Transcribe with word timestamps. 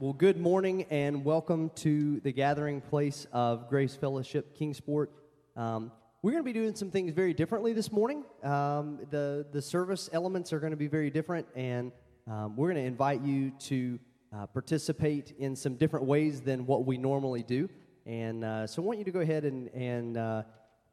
Well, 0.00 0.12
good 0.12 0.38
morning 0.38 0.86
and 0.90 1.24
welcome 1.24 1.70
to 1.70 2.20
the 2.20 2.30
gathering 2.30 2.80
place 2.80 3.26
of 3.32 3.68
Grace 3.68 3.96
Fellowship 3.96 4.54
Kingsport. 4.54 5.10
Um, 5.56 5.90
we're 6.22 6.30
going 6.30 6.44
to 6.44 6.46
be 6.46 6.52
doing 6.52 6.76
some 6.76 6.92
things 6.92 7.12
very 7.12 7.34
differently 7.34 7.72
this 7.72 7.90
morning. 7.90 8.22
Um, 8.44 9.00
the, 9.10 9.44
the 9.50 9.60
service 9.60 10.08
elements 10.12 10.52
are 10.52 10.60
going 10.60 10.70
to 10.70 10.76
be 10.76 10.86
very 10.86 11.10
different, 11.10 11.48
and 11.56 11.90
um, 12.28 12.54
we're 12.54 12.72
going 12.72 12.80
to 12.80 12.86
invite 12.86 13.22
you 13.22 13.50
to 13.58 13.98
uh, 14.32 14.46
participate 14.46 15.34
in 15.36 15.56
some 15.56 15.74
different 15.74 16.06
ways 16.06 16.42
than 16.42 16.64
what 16.64 16.86
we 16.86 16.96
normally 16.96 17.42
do. 17.42 17.68
And 18.06 18.44
uh, 18.44 18.68
so 18.68 18.80
I 18.80 18.86
want 18.86 19.00
you 19.00 19.04
to 19.04 19.10
go 19.10 19.18
ahead 19.18 19.44
and, 19.44 19.66
and 19.74 20.16
uh, 20.16 20.42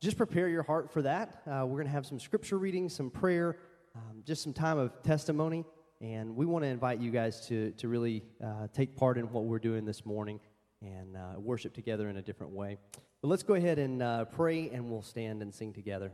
just 0.00 0.16
prepare 0.16 0.48
your 0.48 0.62
heart 0.62 0.90
for 0.90 1.02
that. 1.02 1.42
Uh, 1.46 1.66
we're 1.66 1.76
going 1.76 1.84
to 1.84 1.92
have 1.92 2.06
some 2.06 2.18
scripture 2.18 2.56
reading, 2.56 2.88
some 2.88 3.10
prayer, 3.10 3.58
um, 3.94 4.22
just 4.24 4.42
some 4.42 4.54
time 4.54 4.78
of 4.78 5.02
testimony. 5.02 5.66
And 6.00 6.36
we 6.36 6.44
want 6.44 6.62
to 6.62 6.68
invite 6.68 7.00
you 7.00 7.10
guys 7.10 7.46
to, 7.48 7.70
to 7.78 7.88
really 7.88 8.22
uh, 8.44 8.68
take 8.74 8.96
part 8.96 9.16
in 9.16 9.32
what 9.32 9.44
we're 9.44 9.58
doing 9.58 9.86
this 9.86 10.04
morning 10.04 10.40
and 10.82 11.16
uh, 11.16 11.40
worship 11.40 11.72
together 11.72 12.10
in 12.10 12.18
a 12.18 12.22
different 12.22 12.52
way. 12.52 12.76
But 13.22 13.28
let's 13.28 13.42
go 13.42 13.54
ahead 13.54 13.78
and 13.78 14.02
uh, 14.02 14.26
pray, 14.26 14.68
and 14.68 14.90
we'll 14.90 15.00
stand 15.00 15.40
and 15.40 15.54
sing 15.54 15.72
together. 15.72 16.12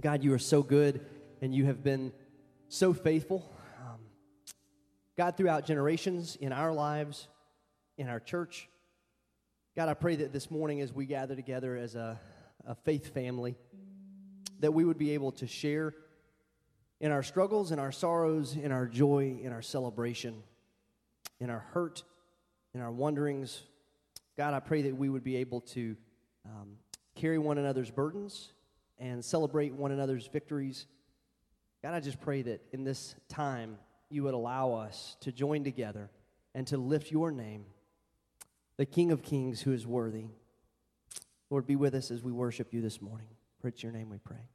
God, 0.00 0.24
you 0.24 0.32
are 0.34 0.40
so 0.40 0.60
good, 0.60 1.06
and 1.40 1.54
you 1.54 1.66
have 1.66 1.84
been 1.84 2.12
so 2.68 2.92
faithful. 2.92 3.48
Um, 3.80 4.00
God, 5.16 5.36
throughout 5.36 5.66
generations 5.66 6.34
in 6.34 6.52
our 6.52 6.72
lives, 6.72 7.28
in 7.96 8.08
our 8.08 8.18
church, 8.18 8.68
God, 9.76 9.88
I 9.88 9.94
pray 9.94 10.16
that 10.16 10.32
this 10.32 10.50
morning 10.50 10.80
as 10.80 10.92
we 10.92 11.06
gather 11.06 11.36
together 11.36 11.76
as 11.76 11.94
a, 11.94 12.18
a 12.66 12.74
faith 12.74 13.14
family, 13.14 13.54
that 14.58 14.74
we 14.74 14.84
would 14.84 14.98
be 14.98 15.12
able 15.12 15.30
to 15.32 15.46
share 15.46 15.94
in 17.04 17.12
our 17.12 17.22
struggles, 17.22 17.70
in 17.70 17.78
our 17.78 17.92
sorrows, 17.92 18.56
in 18.56 18.72
our 18.72 18.86
joy, 18.86 19.38
in 19.42 19.52
our 19.52 19.60
celebration, 19.60 20.42
in 21.38 21.50
our 21.50 21.66
hurt, 21.74 22.02
in 22.72 22.80
our 22.80 22.90
wonderings. 22.90 23.60
God, 24.38 24.54
I 24.54 24.60
pray 24.60 24.80
that 24.80 24.96
we 24.96 25.10
would 25.10 25.22
be 25.22 25.36
able 25.36 25.60
to 25.60 25.96
um, 26.46 26.78
carry 27.14 27.36
one 27.36 27.58
another's 27.58 27.90
burdens 27.90 28.54
and 28.98 29.22
celebrate 29.22 29.74
one 29.74 29.92
another's 29.92 30.28
victories. 30.28 30.86
God, 31.82 31.92
I 31.92 32.00
just 32.00 32.22
pray 32.22 32.40
that 32.40 32.62
in 32.72 32.84
this 32.84 33.14
time 33.28 33.76
you 34.08 34.22
would 34.22 34.32
allow 34.32 34.72
us 34.72 35.18
to 35.20 35.30
join 35.30 35.62
together 35.62 36.08
and 36.54 36.66
to 36.68 36.78
lift 36.78 37.10
your 37.10 37.30
name, 37.30 37.66
the 38.78 38.86
King 38.86 39.12
of 39.12 39.22
Kings 39.22 39.60
who 39.60 39.72
is 39.72 39.86
worthy. 39.86 40.28
Lord, 41.50 41.66
be 41.66 41.76
with 41.76 41.94
us 41.94 42.10
as 42.10 42.22
we 42.22 42.32
worship 42.32 42.72
you 42.72 42.80
this 42.80 43.02
morning. 43.02 43.28
For 43.60 43.68
it's 43.68 43.82
your 43.82 43.92
name 43.92 44.08
we 44.08 44.16
pray. 44.16 44.48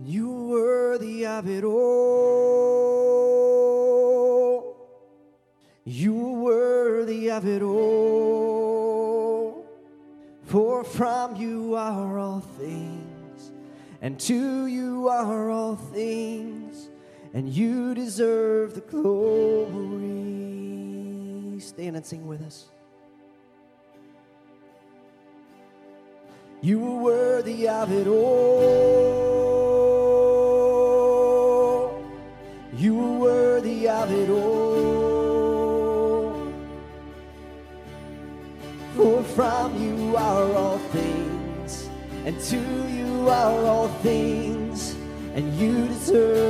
You 0.00 0.30
are 0.30 0.44
worthy 0.48 1.26
of 1.26 1.48
it 1.48 1.64
all. 1.64 3.08
You 5.84 6.14
are 6.26 6.38
worthy 6.40 7.30
of 7.30 7.46
it 7.46 7.62
all. 7.62 8.78
For 10.44 10.84
from 10.84 11.34
you 11.36 11.74
are 11.74 12.18
all 12.18 12.40
things, 12.40 13.50
and 14.00 14.18
to 14.20 14.66
you 14.66 15.08
are 15.08 15.50
all 15.50 15.76
things, 15.76 16.88
and 17.34 17.48
you 17.48 17.94
deserve 17.94 18.74
the 18.74 18.80
glory. 18.82 19.68
Stand 21.60 21.96
and 21.96 22.06
sing 22.06 22.26
with 22.26 22.40
us. 22.42 22.68
You 26.62 26.86
are 26.86 27.02
worthy 27.02 27.68
of 27.68 27.92
it 27.92 28.06
all. 28.06 28.67
Are 43.28 43.64
all 43.66 43.88
things, 44.02 44.94
and 45.34 45.52
you 45.54 45.86
deserve 45.88 46.47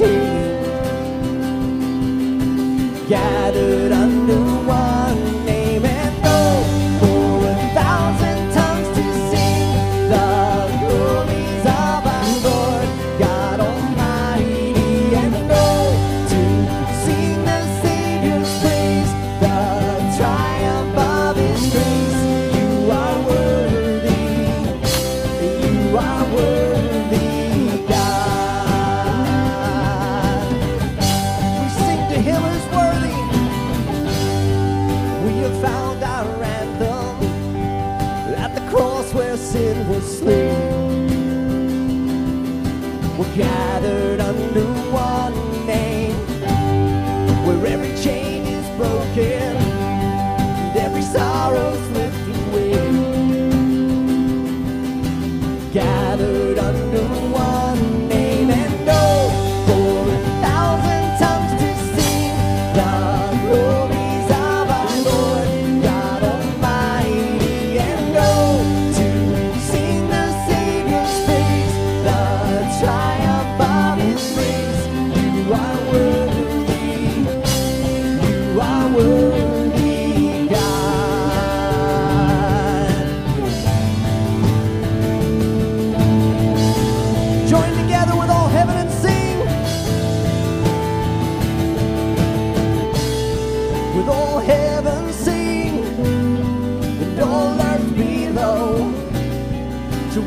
be 0.00 0.29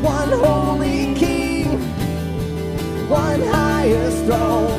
one 0.04 0.32
holy 0.32 1.14
King, 1.14 1.80
one 3.08 3.40
highest 3.40 4.24
throne. 4.26 4.73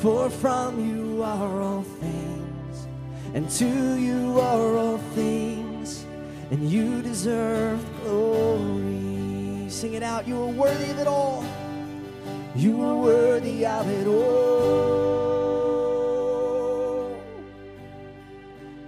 For 0.00 0.30
from 0.30 0.78
you 0.88 1.22
are 1.24 1.60
all 1.60 1.82
things, 1.82 2.86
and 3.34 3.50
to 3.50 3.96
you 3.98 4.38
are 4.40 4.76
all 4.76 4.98
things, 5.14 6.04
and 6.52 6.70
you 6.70 7.02
deserve 7.02 7.84
glory. 8.04 9.68
Sing 9.68 9.94
it 9.94 10.04
out. 10.04 10.26
You 10.28 10.40
are 10.42 10.46
worthy 10.46 10.90
of 10.92 10.98
it 11.00 11.06
all. 11.08 11.44
You 12.54 12.80
are 12.82 12.96
worthy 12.96 13.66
of 13.66 13.88
it 13.88 14.06
all. 14.06 14.78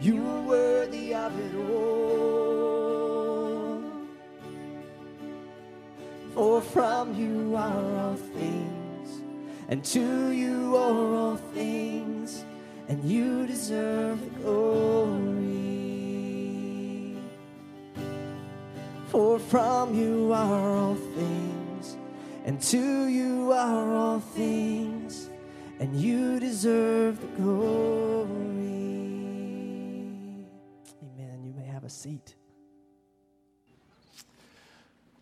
You 0.01 0.27
are 0.27 0.43
worthy 0.43 1.15
of 1.15 1.39
it 1.39 1.55
all. 1.57 1.81
For 6.35 6.61
from 6.61 7.15
you 7.15 7.57
are 7.57 7.99
all 7.99 8.15
things, 8.15 8.70
and 9.71 9.85
to 9.85 10.31
you 10.33 10.77
are 10.77 11.15
all 11.15 11.37
things, 11.37 12.45
and 12.89 13.05
you 13.05 13.47
deserve 13.47 14.21
the 14.21 14.31
glory. 14.41 15.61
For 19.07 19.39
from 19.39 19.95
you 19.95 20.33
are 20.33 20.77
all 20.77 20.97
things, 20.97 21.97
and 22.45 22.61
to 22.63 23.07
you 23.07 23.53
are 23.53 23.95
all 23.95 24.19
things, 24.19 25.31
and 25.79 25.95
you 25.95 26.41
deserve 26.41 27.21
the 27.21 27.29
glory. 27.41 28.27
Amen. 31.01 31.45
You 31.45 31.55
may 31.57 31.67
have 31.67 31.85
a 31.85 31.91
seat. 31.91 32.35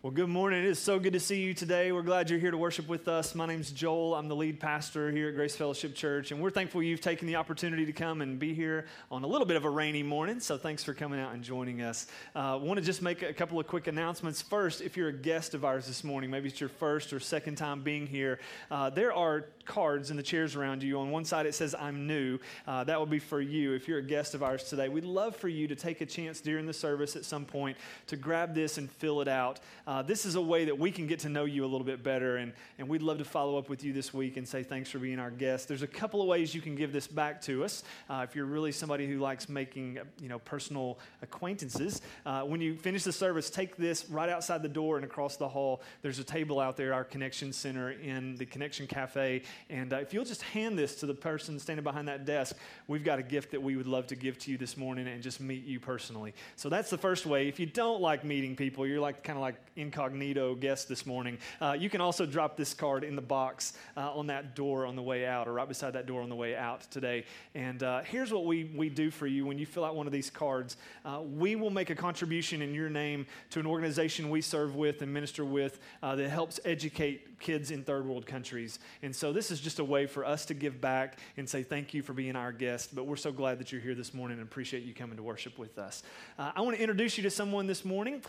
Well, 0.09 0.15
good 0.15 0.29
morning. 0.29 0.63
It 0.63 0.65
is 0.65 0.79
so 0.79 0.97
good 0.97 1.13
to 1.13 1.19
see 1.19 1.39
you 1.39 1.53
today. 1.53 1.91
We're 1.91 2.01
glad 2.01 2.31
you're 2.31 2.39
here 2.39 2.49
to 2.49 2.57
worship 2.57 2.87
with 2.87 3.07
us. 3.07 3.35
My 3.35 3.45
name's 3.45 3.69
Joel. 3.69 4.15
I'm 4.15 4.27
the 4.27 4.35
lead 4.35 4.59
pastor 4.59 5.11
here 5.11 5.29
at 5.29 5.35
Grace 5.35 5.55
Fellowship 5.55 5.93
Church, 5.93 6.31
and 6.31 6.41
we're 6.41 6.49
thankful 6.49 6.81
you've 6.81 6.99
taken 6.99 7.27
the 7.27 7.35
opportunity 7.35 7.85
to 7.85 7.93
come 7.93 8.21
and 8.23 8.39
be 8.39 8.55
here 8.55 8.87
on 9.11 9.23
a 9.23 9.27
little 9.27 9.45
bit 9.45 9.55
of 9.55 9.65
a 9.65 9.69
rainy 9.69 10.01
morning. 10.01 10.39
So 10.39 10.57
thanks 10.57 10.83
for 10.83 10.95
coming 10.95 11.19
out 11.19 11.35
and 11.35 11.43
joining 11.43 11.83
us. 11.83 12.07
I 12.33 12.53
uh, 12.53 12.57
want 12.57 12.79
to 12.79 12.83
just 12.83 13.03
make 13.03 13.21
a 13.21 13.31
couple 13.31 13.59
of 13.59 13.67
quick 13.67 13.85
announcements. 13.85 14.41
First, 14.41 14.81
if 14.81 14.97
you're 14.97 15.09
a 15.09 15.13
guest 15.13 15.53
of 15.53 15.63
ours 15.63 15.85
this 15.85 16.03
morning, 16.03 16.31
maybe 16.31 16.49
it's 16.49 16.59
your 16.59 16.69
first 16.69 17.13
or 17.13 17.19
second 17.19 17.57
time 17.57 17.83
being 17.83 18.07
here, 18.07 18.39
uh, 18.71 18.89
there 18.89 19.13
are 19.13 19.45
cards 19.69 20.09
in 20.09 20.17
the 20.17 20.23
chairs 20.23 20.55
around 20.55 20.81
you. 20.81 20.99
On 20.99 21.11
one 21.11 21.23
side, 21.23 21.45
it 21.45 21.53
says, 21.53 21.75
I'm 21.79 22.07
new. 22.07 22.39
Uh, 22.67 22.83
that 22.83 22.99
would 22.99 23.09
be 23.09 23.19
for 23.19 23.39
you 23.39 23.73
if 23.73 23.87
you're 23.87 23.99
a 23.99 24.03
guest 24.03 24.33
of 24.33 24.41
ours 24.41 24.63
today. 24.63 24.89
We'd 24.89 25.05
love 25.05 25.35
for 25.35 25.47
you 25.47 25.67
to 25.67 25.75
take 25.75 26.01
a 26.01 26.07
chance 26.07 26.41
during 26.41 26.65
the 26.65 26.73
service 26.73 27.15
at 27.15 27.23
some 27.23 27.45
point 27.45 27.77
to 28.07 28.17
grab 28.17 28.55
this 28.55 28.79
and 28.79 28.91
fill 28.91 29.21
it 29.21 29.27
out. 29.27 29.59
Uh, 29.85 30.01
this 30.01 30.25
is 30.25 30.33
a 30.33 30.41
way 30.41 30.65
that 30.65 30.77
we 30.77 30.91
can 30.91 31.05
get 31.05 31.19
to 31.19 31.29
know 31.29 31.45
you 31.45 31.63
a 31.63 31.69
little 31.69 31.85
bit 31.85 32.03
better, 32.03 32.37
and, 32.37 32.51
and 32.79 32.89
we'd 32.89 33.03
love 33.03 33.19
to 33.19 33.23
follow 33.23 33.59
up 33.59 33.69
with 33.69 33.83
you 33.83 33.93
this 33.93 34.11
week 34.11 34.37
and 34.37 34.47
say 34.47 34.63
thanks 34.63 34.89
for 34.89 34.97
being 34.97 35.19
our 35.19 35.29
guest. 35.29 35.67
There's 35.67 35.83
a 35.83 35.87
couple 35.87 36.19
of 36.19 36.27
ways 36.27 36.55
you 36.55 36.61
can 36.61 36.75
give 36.75 36.91
this 36.91 37.05
back 37.05 37.39
to 37.43 37.63
us. 37.63 37.83
Uh, 38.09 38.25
if 38.27 38.35
you're 38.35 38.45
really 38.45 38.71
somebody 38.71 39.07
who 39.07 39.19
likes 39.19 39.47
making 39.47 39.99
you 40.19 40.29
know, 40.29 40.39
personal 40.39 40.97
acquaintances, 41.21 42.01
uh, 42.25 42.41
when 42.41 42.59
you 42.59 42.75
finish 42.75 43.03
the 43.03 43.13
service, 43.13 43.51
take 43.51 43.77
this 43.77 44.09
right 44.09 44.29
outside 44.29 44.63
the 44.63 44.67
door 44.69 44.95
and 44.95 45.05
across 45.05 45.37
the 45.37 45.47
hall. 45.47 45.83
There's 46.01 46.17
a 46.17 46.23
table 46.23 46.59
out 46.59 46.75
there, 46.75 46.91
our 46.91 47.03
Connection 47.03 47.53
Center 47.53 47.91
in 47.91 48.35
the 48.37 48.47
Connection 48.47 48.87
Cafe. 48.87 49.43
And 49.69 49.93
uh, 49.93 49.97
if 49.97 50.13
you'll 50.13 50.25
just 50.25 50.41
hand 50.41 50.77
this 50.77 50.95
to 50.97 51.05
the 51.05 51.13
person 51.13 51.59
standing 51.59 51.83
behind 51.83 52.07
that 52.07 52.25
desk, 52.25 52.55
we've 52.87 53.03
got 53.03 53.19
a 53.19 53.23
gift 53.23 53.51
that 53.51 53.61
we 53.61 53.75
would 53.75 53.87
love 53.87 54.07
to 54.07 54.15
give 54.15 54.37
to 54.39 54.51
you 54.51 54.57
this 54.57 54.77
morning 54.77 55.07
and 55.07 55.21
just 55.21 55.39
meet 55.39 55.65
you 55.65 55.79
personally. 55.79 56.33
So 56.55 56.69
that's 56.69 56.89
the 56.89 56.97
first 56.97 57.25
way. 57.25 57.47
If 57.47 57.59
you 57.59 57.65
don't 57.65 58.01
like 58.01 58.23
meeting 58.23 58.55
people, 58.55 58.87
you're 58.87 58.99
like 58.99 59.23
kind 59.23 59.37
of 59.37 59.41
like 59.41 59.55
incognito 59.75 60.55
guest 60.55 60.87
this 60.87 61.05
morning, 61.05 61.37
uh, 61.61 61.75
you 61.77 61.89
can 61.89 62.01
also 62.01 62.25
drop 62.25 62.57
this 62.57 62.73
card 62.73 63.03
in 63.03 63.15
the 63.15 63.21
box 63.21 63.73
uh, 63.97 64.13
on 64.13 64.27
that 64.27 64.55
door 64.55 64.85
on 64.85 64.95
the 64.95 65.01
way 65.01 65.25
out 65.25 65.47
or 65.47 65.53
right 65.53 65.67
beside 65.67 65.93
that 65.93 66.05
door 66.05 66.21
on 66.21 66.29
the 66.29 66.35
way 66.35 66.55
out 66.55 66.81
today. 66.91 67.25
And 67.55 67.83
uh, 67.83 68.01
here's 68.01 68.31
what 68.31 68.45
we, 68.45 68.65
we 68.75 68.89
do 68.89 69.11
for 69.11 69.27
you 69.27 69.45
when 69.45 69.57
you 69.57 69.65
fill 69.65 69.85
out 69.85 69.95
one 69.95 70.07
of 70.07 70.13
these 70.13 70.29
cards. 70.29 70.77
Uh, 71.05 71.21
we 71.21 71.55
will 71.55 71.69
make 71.69 71.89
a 71.89 71.95
contribution 71.95 72.61
in 72.61 72.73
your 72.73 72.89
name 72.89 73.25
to 73.51 73.59
an 73.59 73.65
organization 73.65 74.29
we 74.29 74.41
serve 74.41 74.75
with 74.75 75.01
and 75.01 75.13
minister 75.13 75.45
with 75.45 75.79
uh, 76.03 76.15
that 76.15 76.29
helps 76.29 76.59
educate 76.65 77.39
kids 77.39 77.71
in 77.71 77.83
third 77.83 78.05
world 78.05 78.25
countries. 78.25 78.79
And 79.01 79.15
so 79.15 79.31
this 79.31 79.48
is 79.51 79.59
just 79.59 79.79
a 79.79 79.83
way 79.83 80.05
for 80.05 80.25
us 80.25 80.45
to 80.45 80.53
give 80.53 80.79
back 80.79 81.19
and 81.37 81.47
say 81.47 81.63
thank 81.63 81.93
you 81.93 82.01
for 82.01 82.13
being 82.13 82.35
our 82.35 82.51
guest. 82.51 82.95
But 82.95 83.05
we're 83.05 83.15
so 83.15 83.31
glad 83.31 83.59
that 83.59 83.71
you're 83.71 83.81
here 83.81 83.95
this 83.95 84.13
morning 84.13 84.39
and 84.39 84.47
appreciate 84.47 84.83
you 84.83 84.93
coming 84.93 85.17
to 85.17 85.23
worship 85.23 85.57
with 85.57 85.77
us. 85.77 86.03
Uh, 86.37 86.51
I 86.55 86.61
want 86.61 86.75
to 86.75 86.81
introduce 86.81 87.17
you 87.17 87.23
to 87.23 87.29
someone 87.29 87.67
this 87.67 87.85
morning. 87.85 88.21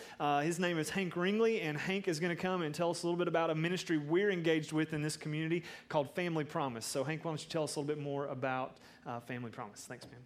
his 0.42 0.58
name 0.58 0.78
is 0.78 0.90
Hank 0.90 1.16
Ringley, 1.16 1.60
and 1.60 1.76
Hank 1.76 2.08
is 2.08 2.20
going 2.20 2.34
to 2.34 2.40
come 2.40 2.62
and 2.62 2.74
tell 2.74 2.90
us 2.90 3.02
a 3.02 3.06
little 3.06 3.18
bit 3.18 3.28
about 3.28 3.50
a 3.50 3.54
ministry 3.54 3.98
we're 3.98 4.30
engaged 4.30 4.72
with 4.72 4.92
in 4.92 5.02
this 5.02 5.16
community 5.16 5.64
called 5.88 6.14
Family 6.14 6.44
Promise. 6.44 6.86
So, 6.86 7.04
Hank, 7.04 7.24
why 7.24 7.30
don't 7.30 7.42
you 7.42 7.48
tell 7.48 7.64
us 7.64 7.76
a 7.76 7.80
little 7.80 7.94
bit 7.94 8.02
more 8.02 8.26
about 8.26 8.76
uh, 9.06 9.20
Family 9.20 9.50
Promise? 9.50 9.84
Thanks, 9.88 10.06
man. 10.06 10.20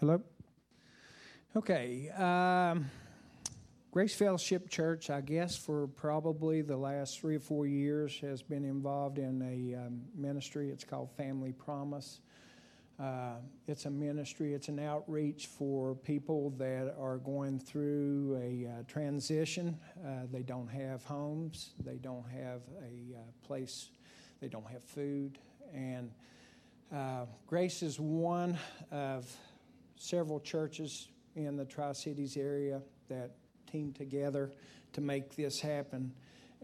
Hello? 0.00 0.22
Okay. 1.56 2.08
Um, 2.10 2.88
Grace 3.98 4.14
Fellowship 4.14 4.70
Church, 4.70 5.10
I 5.10 5.20
guess, 5.20 5.56
for 5.56 5.88
probably 5.88 6.62
the 6.62 6.76
last 6.76 7.18
three 7.18 7.34
or 7.34 7.40
four 7.40 7.66
years, 7.66 8.16
has 8.20 8.42
been 8.42 8.64
involved 8.64 9.18
in 9.18 9.42
a 9.42 9.76
um, 9.76 10.02
ministry. 10.14 10.70
It's 10.70 10.84
called 10.84 11.10
Family 11.16 11.50
Promise. 11.50 12.20
Uh, 13.00 13.38
it's 13.66 13.86
a 13.86 13.90
ministry, 13.90 14.54
it's 14.54 14.68
an 14.68 14.78
outreach 14.78 15.48
for 15.48 15.96
people 15.96 16.50
that 16.58 16.94
are 16.96 17.16
going 17.16 17.58
through 17.58 18.40
a 18.40 18.68
uh, 18.70 18.82
transition. 18.86 19.76
Uh, 20.06 20.26
they 20.30 20.44
don't 20.44 20.68
have 20.68 21.02
homes, 21.02 21.70
they 21.84 21.96
don't 21.96 22.30
have 22.30 22.60
a 22.80 23.16
uh, 23.16 23.20
place, 23.44 23.88
they 24.40 24.46
don't 24.46 24.70
have 24.70 24.84
food. 24.84 25.40
And 25.74 26.12
uh, 26.94 27.24
Grace 27.48 27.82
is 27.82 27.98
one 27.98 28.56
of 28.92 29.28
several 29.96 30.38
churches 30.38 31.08
in 31.34 31.56
the 31.56 31.64
Tri 31.64 31.90
Cities 31.94 32.36
area 32.36 32.80
that 33.08 33.32
team 33.70 33.92
together 33.92 34.50
to 34.92 35.00
make 35.00 35.36
this 35.36 35.60
happen. 35.60 36.12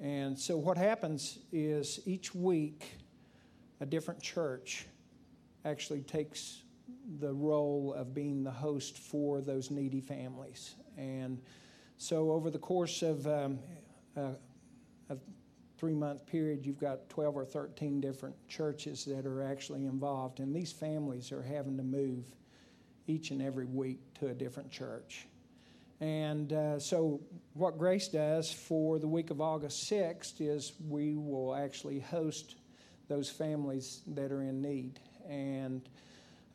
And 0.00 0.38
so, 0.38 0.56
what 0.56 0.76
happens 0.76 1.38
is 1.52 2.00
each 2.04 2.34
week, 2.34 2.98
a 3.80 3.86
different 3.86 4.22
church 4.22 4.86
actually 5.64 6.02
takes 6.02 6.62
the 7.20 7.32
role 7.32 7.94
of 7.96 8.14
being 8.14 8.42
the 8.42 8.50
host 8.50 8.98
for 8.98 9.40
those 9.40 9.70
needy 9.70 10.00
families. 10.00 10.74
And 10.96 11.40
so, 11.96 12.32
over 12.32 12.50
the 12.50 12.58
course 12.58 13.02
of 13.02 13.26
um, 13.26 13.58
a, 14.16 14.32
a 15.10 15.16
three 15.78 15.94
month 15.94 16.26
period, 16.26 16.66
you've 16.66 16.80
got 16.80 17.08
12 17.08 17.36
or 17.36 17.44
13 17.44 18.00
different 18.00 18.34
churches 18.48 19.04
that 19.04 19.26
are 19.26 19.42
actually 19.42 19.86
involved. 19.86 20.40
And 20.40 20.54
these 20.54 20.72
families 20.72 21.30
are 21.30 21.42
having 21.42 21.76
to 21.76 21.82
move 21.82 22.24
each 23.06 23.30
and 23.30 23.42
every 23.42 23.66
week 23.66 24.00
to 24.14 24.28
a 24.28 24.34
different 24.34 24.70
church. 24.70 25.26
And 26.00 26.52
uh, 26.52 26.78
so, 26.78 27.20
what 27.54 27.78
Grace 27.78 28.08
does 28.08 28.52
for 28.52 28.98
the 28.98 29.06
week 29.06 29.30
of 29.30 29.40
August 29.40 29.90
6th 29.90 30.40
is 30.40 30.72
we 30.88 31.16
will 31.16 31.54
actually 31.54 32.00
host 32.00 32.56
those 33.08 33.30
families 33.30 34.02
that 34.08 34.32
are 34.32 34.42
in 34.42 34.60
need. 34.60 34.98
And 35.28 35.88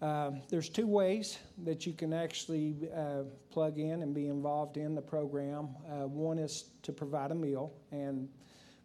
uh, 0.01 0.31
there's 0.49 0.69
two 0.69 0.87
ways 0.87 1.37
that 1.63 1.85
you 1.85 1.93
can 1.93 2.13
actually 2.13 2.89
uh, 2.95 3.23
plug 3.49 3.79
in 3.79 4.01
and 4.01 4.13
be 4.13 4.27
involved 4.27 4.77
in 4.77 4.95
the 4.95 5.01
program. 5.01 5.69
Uh, 5.87 6.07
one 6.07 6.37
is 6.37 6.65
to 6.83 6.91
provide 6.91 7.31
a 7.31 7.35
meal, 7.35 7.73
and 7.91 8.29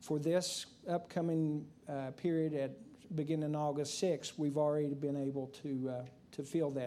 for 0.01 0.19
this 0.19 0.67
upcoming 0.89 1.65
uh, 1.89 2.11
period 2.17 2.55
at 2.55 2.73
beginning 3.15 3.55
August 3.55 4.03
6th, 4.03 4.33
we've 4.37 4.57
already 4.57 4.93
been 4.95 5.17
able 5.17 5.47
to 5.63 5.91
uh, 5.91 6.05
to 6.33 6.43
fill 6.43 6.71
that 6.73 6.83